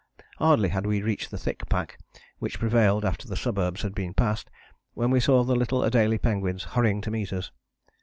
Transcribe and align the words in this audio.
Hardly 0.39 0.69
had 0.69 0.87
we 0.87 1.03
reached 1.03 1.29
the 1.29 1.37
thick 1.37 1.69
pack, 1.69 1.99
which 2.39 2.57
prevailed 2.57 3.05
after 3.05 3.27
the 3.27 3.35
suburbs 3.35 3.83
had 3.83 3.93
been 3.93 4.15
passed, 4.15 4.49
when 4.95 5.11
we 5.11 5.19
saw 5.19 5.43
the 5.43 5.55
little 5.55 5.81
Adélie 5.81 6.19
penguins 6.19 6.63
hurrying 6.63 7.01
to 7.01 7.11
meet 7.11 7.31
us. 7.31 7.51